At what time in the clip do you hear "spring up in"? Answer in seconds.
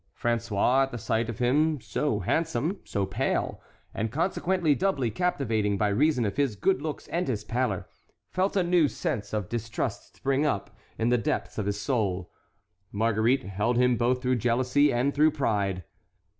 10.15-11.09